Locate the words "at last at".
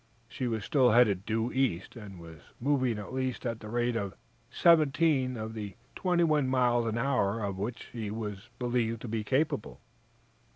2.97-3.59